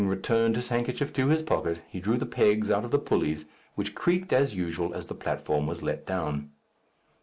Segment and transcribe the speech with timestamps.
[0.01, 3.45] Having returned his handkerchief to his pocket, he drew the pegs out of the pulleys,
[3.75, 6.49] which creaked as usual as the platform was let down.